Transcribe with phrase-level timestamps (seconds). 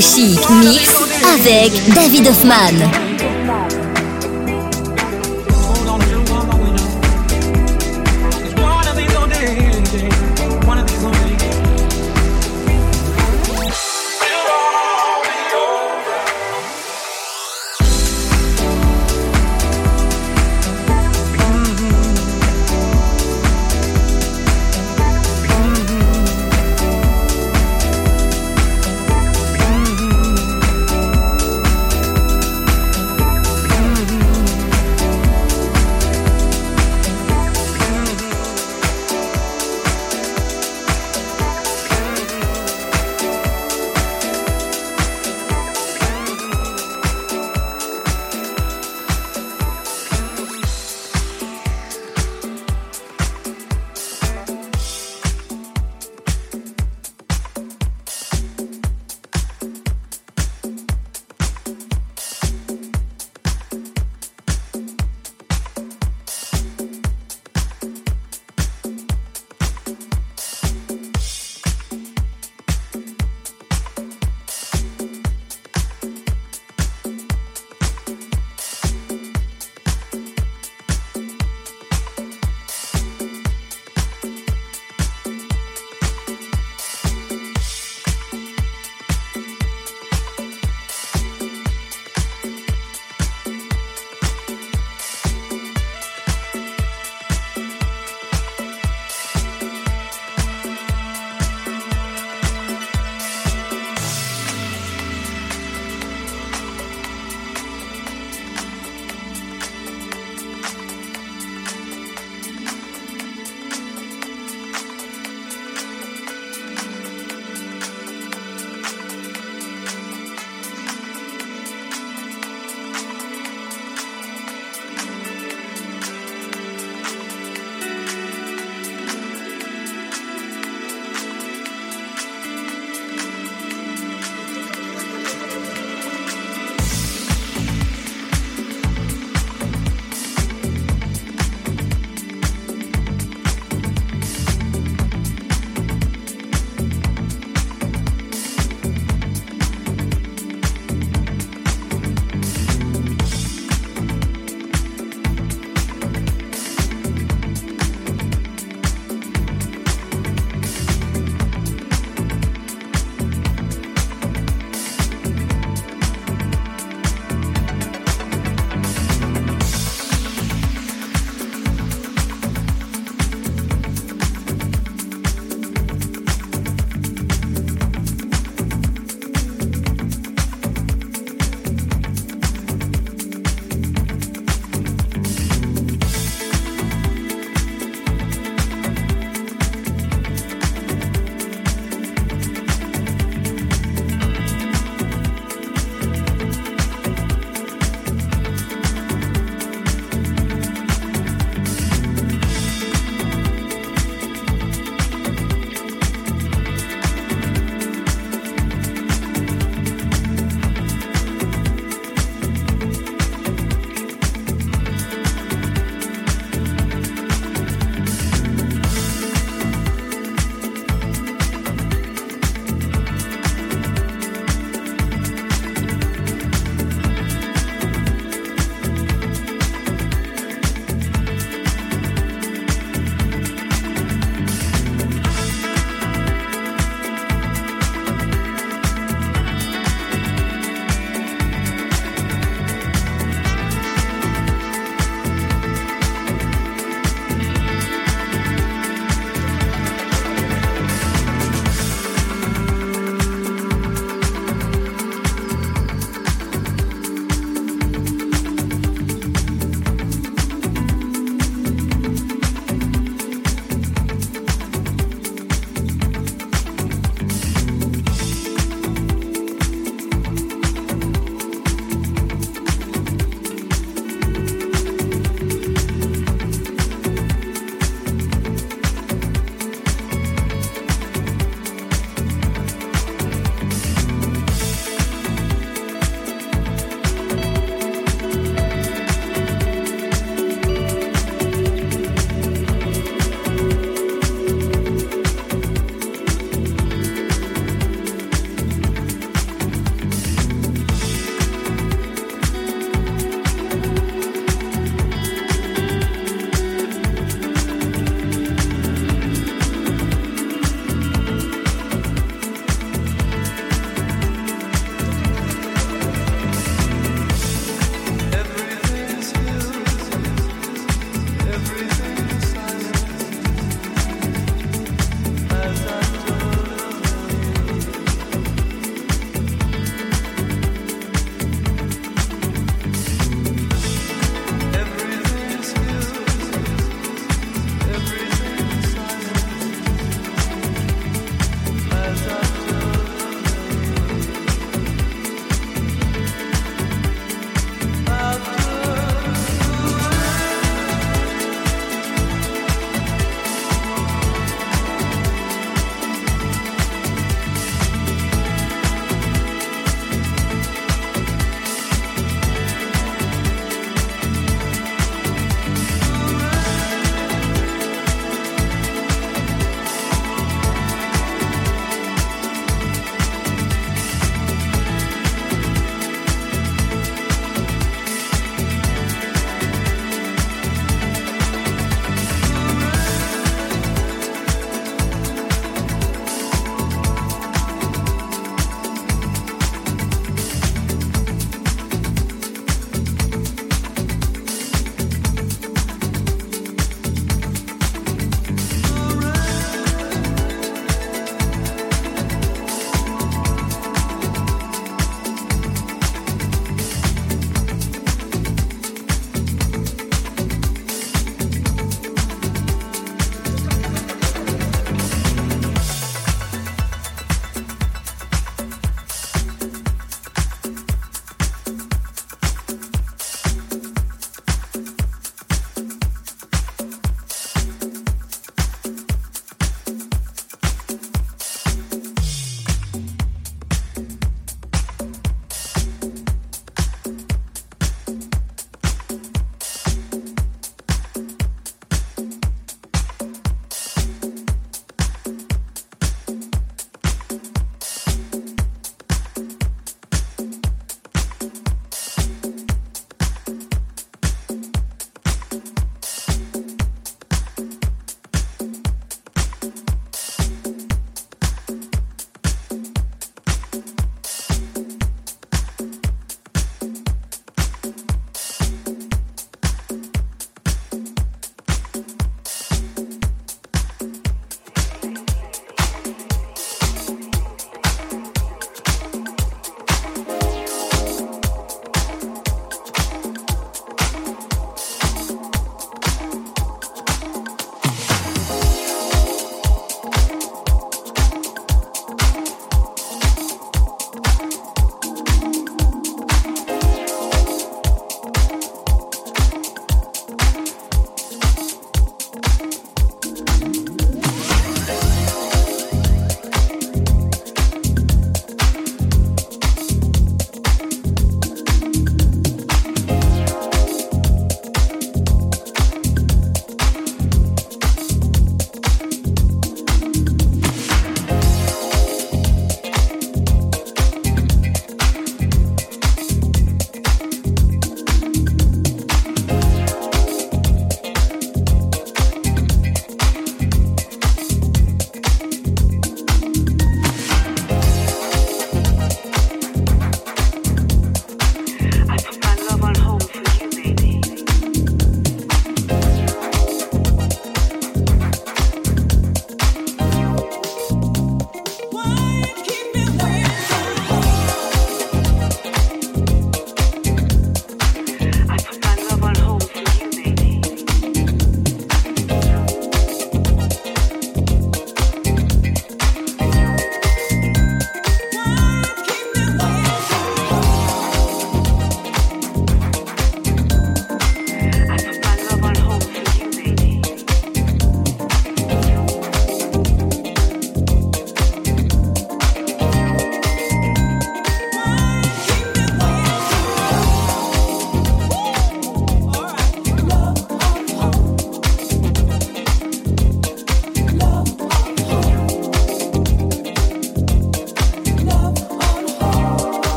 [0.00, 0.90] Chic Mix
[1.34, 3.01] avec David Hoffman.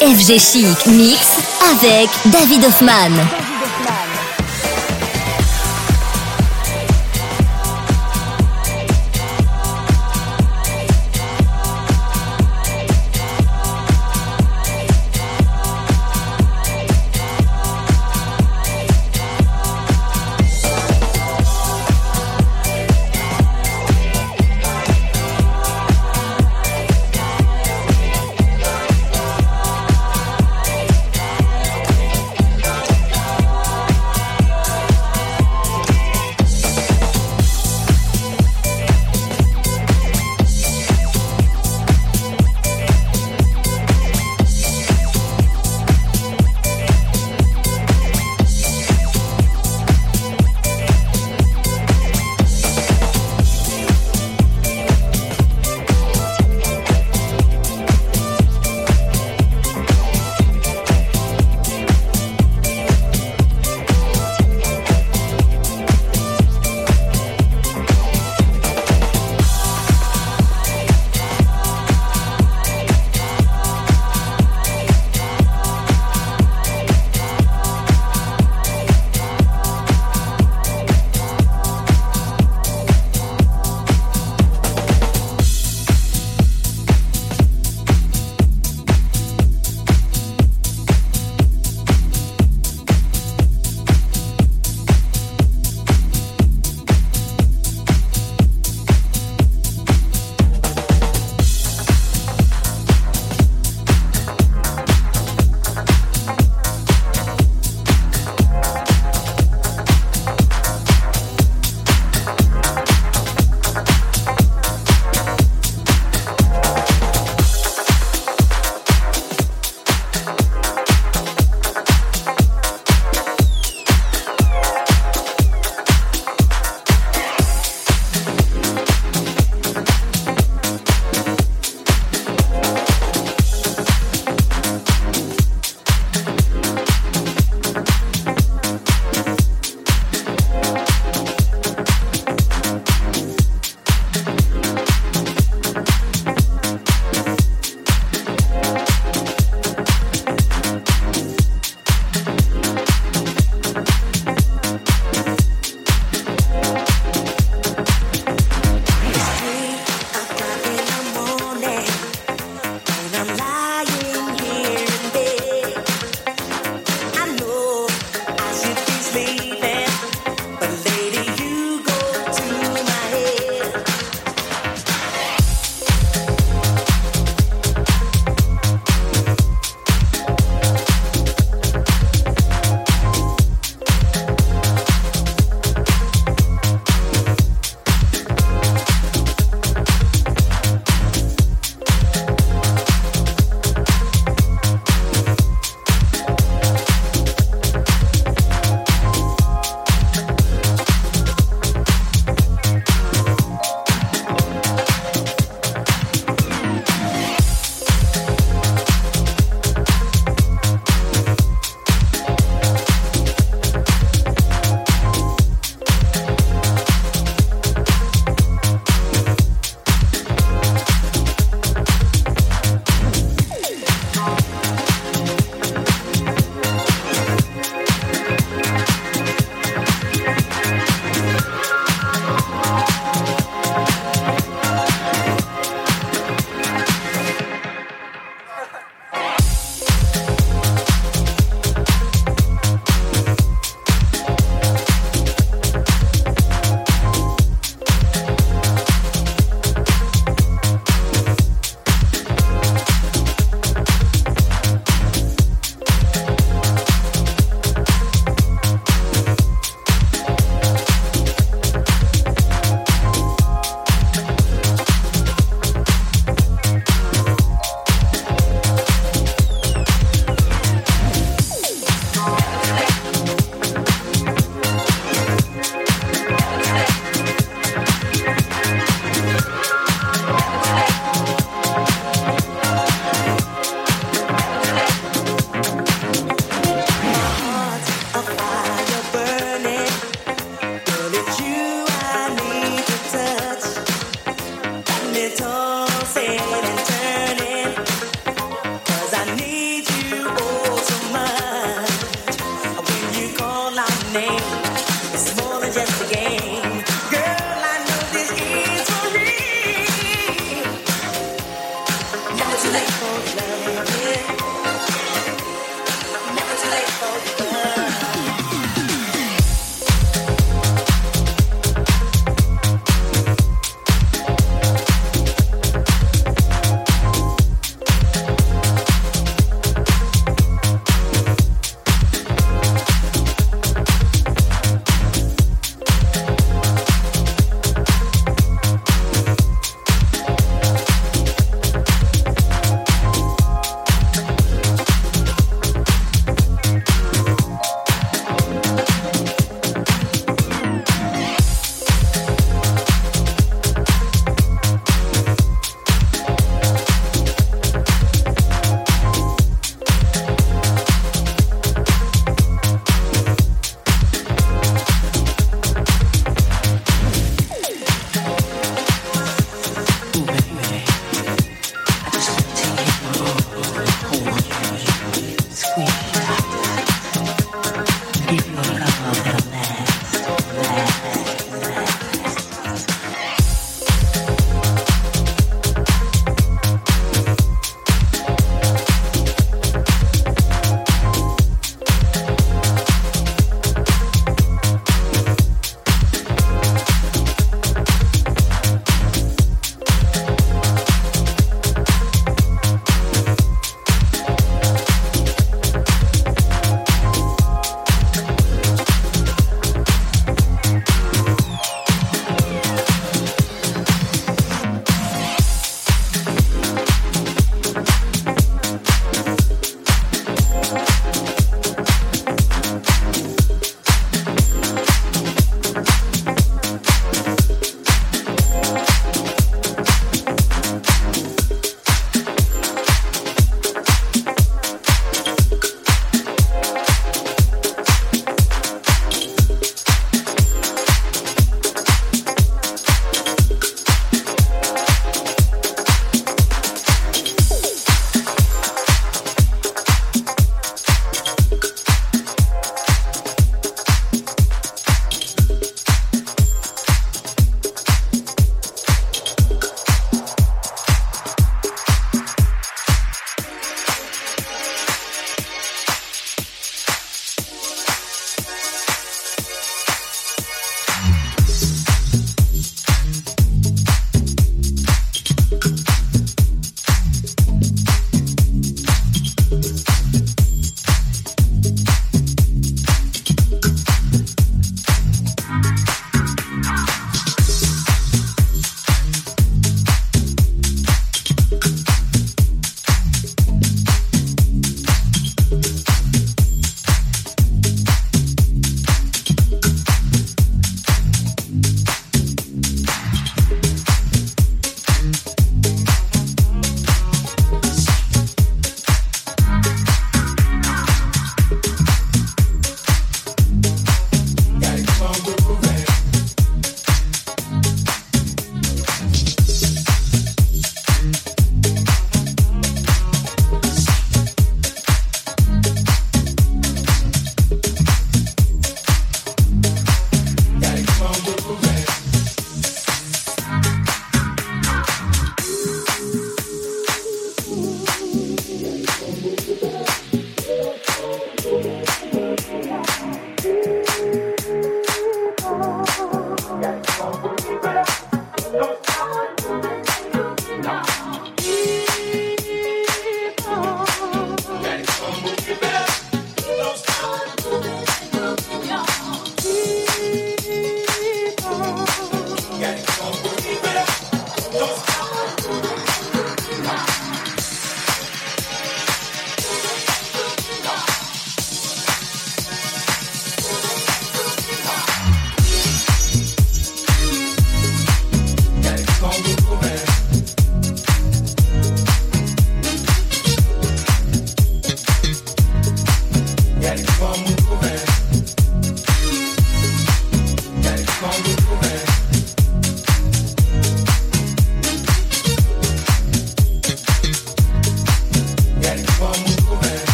[0.00, 1.38] FG Chic Mix
[1.72, 3.45] avec David Hoffman.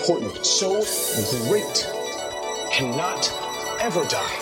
[0.00, 0.80] important, so
[1.48, 1.86] great,
[2.72, 3.30] cannot
[3.80, 4.36] ever die.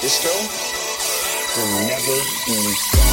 [0.00, 0.30] Disco
[1.56, 2.16] will never
[2.46, 3.09] be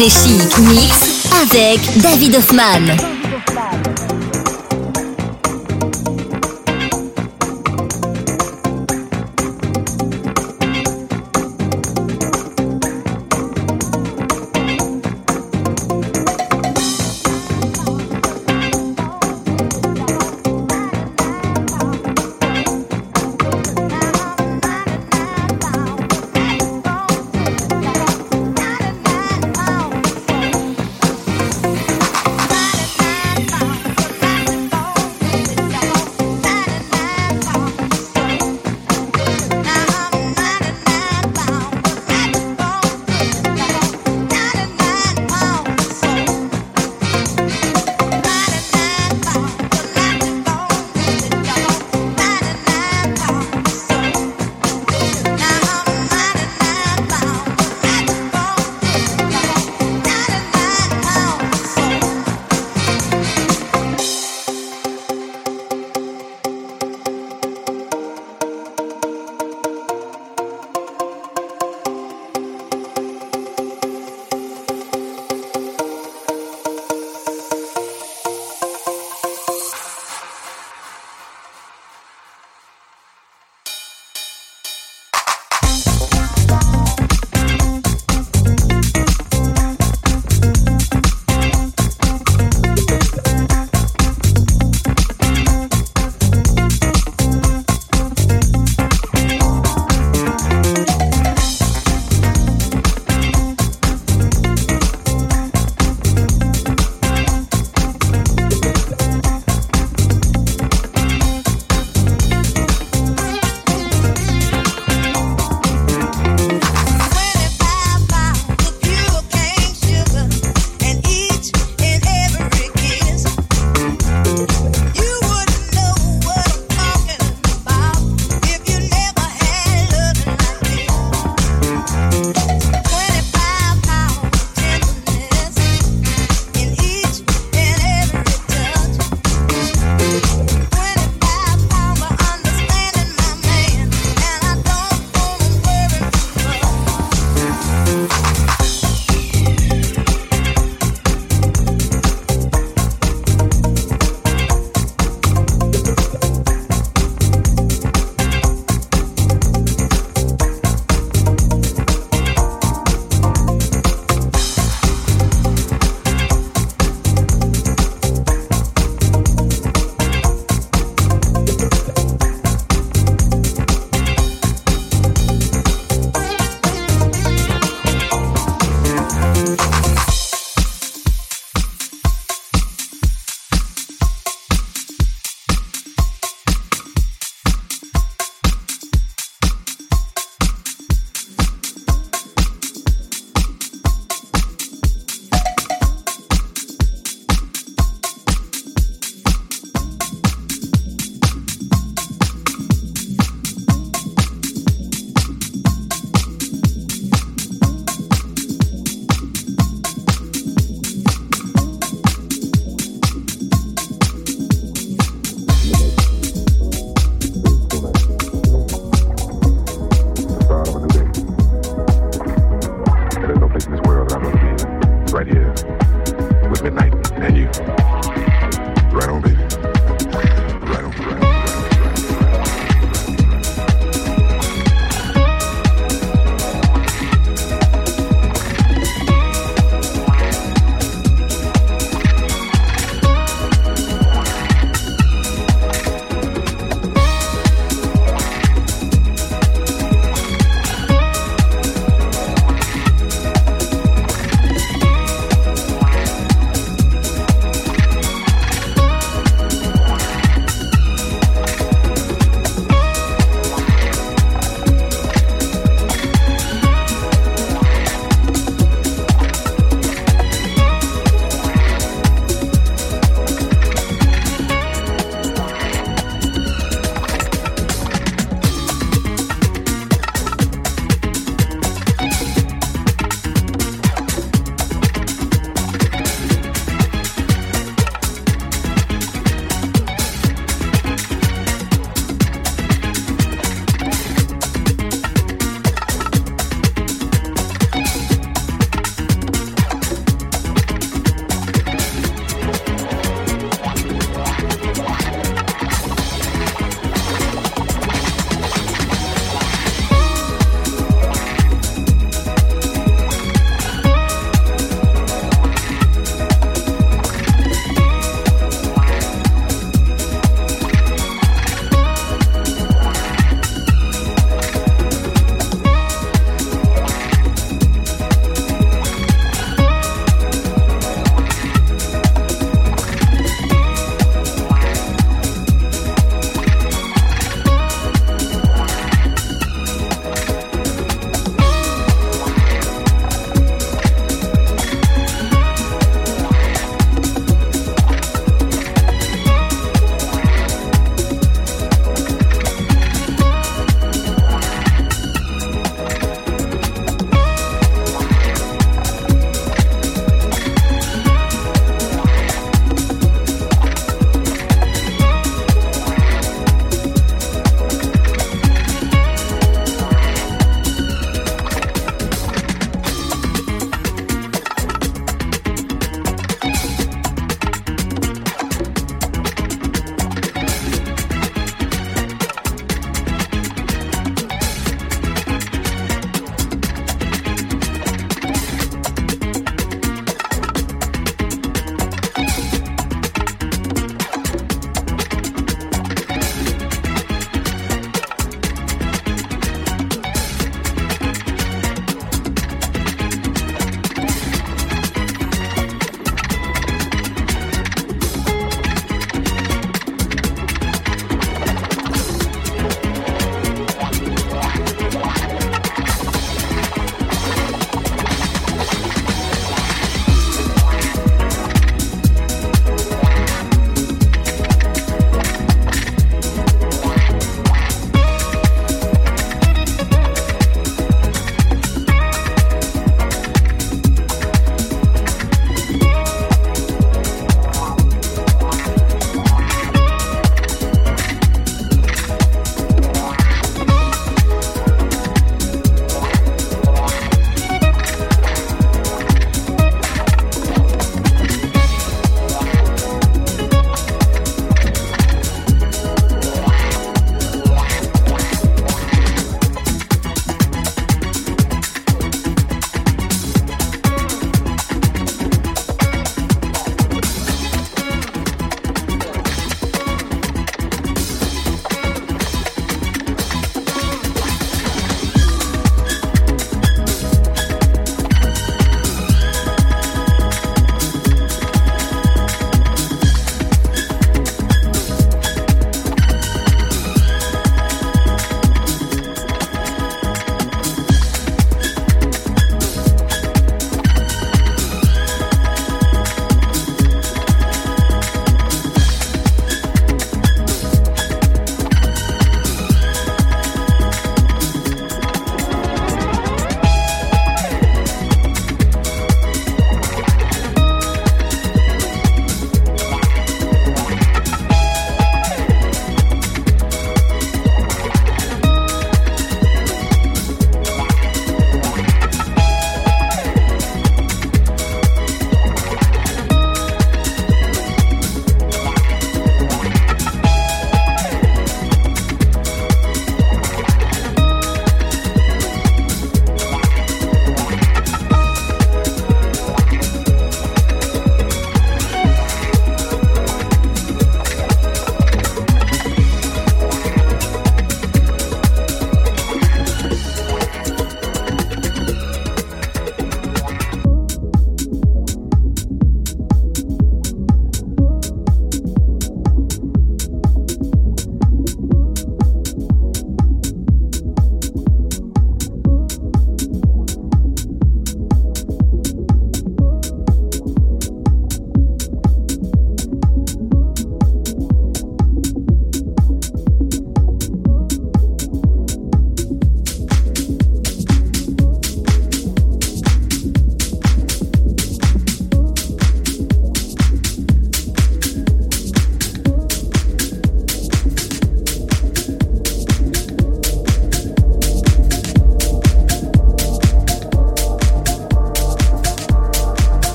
[0.00, 3.19] FG Chic Mix avec David Hoffman.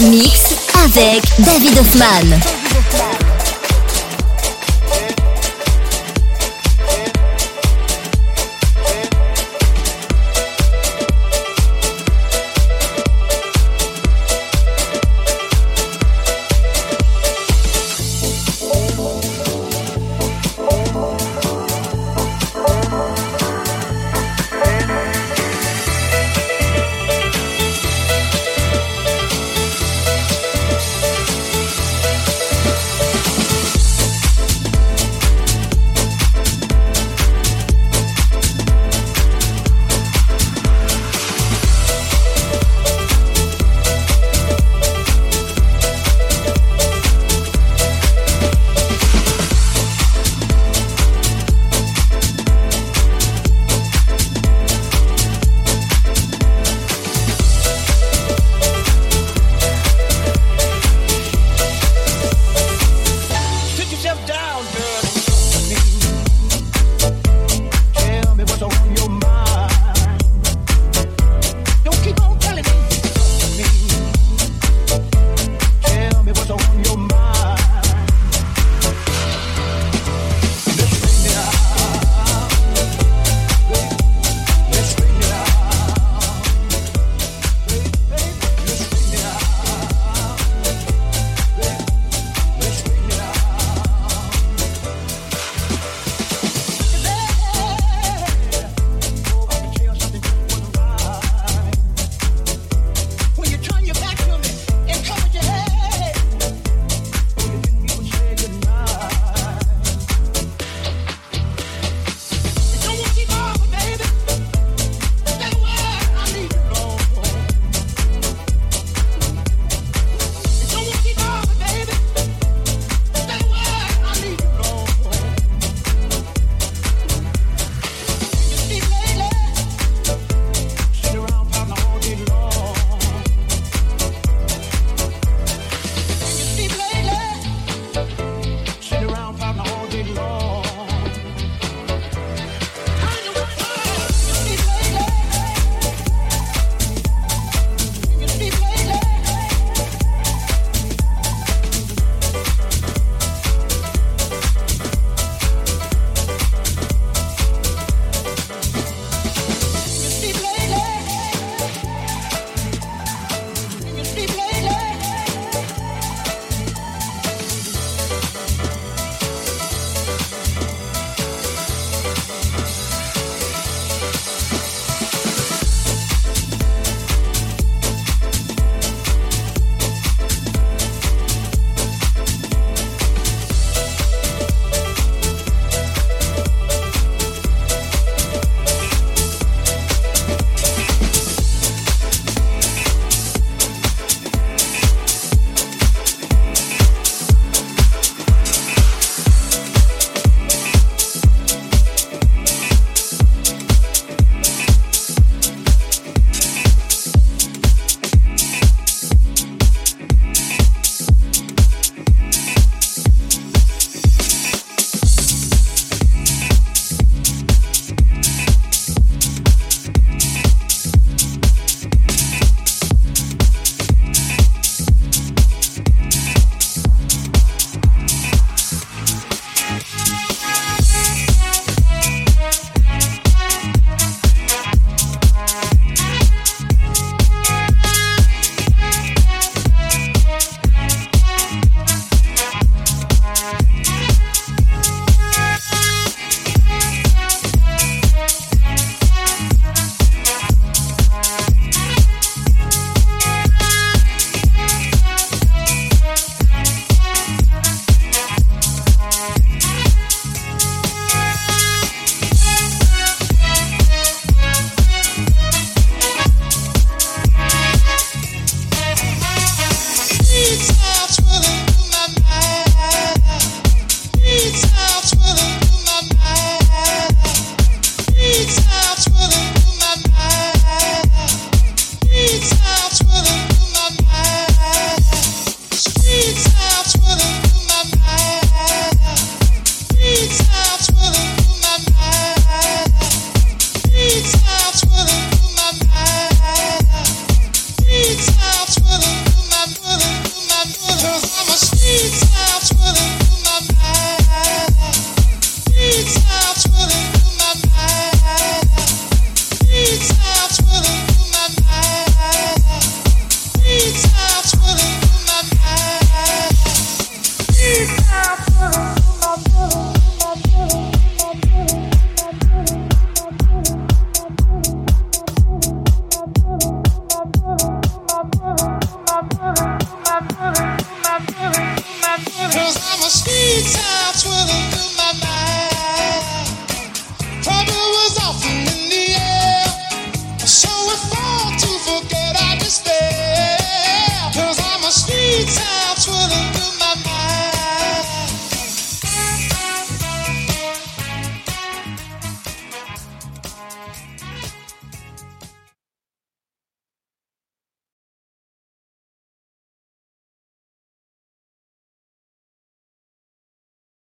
[0.00, 2.38] Mix avec David Hoffman.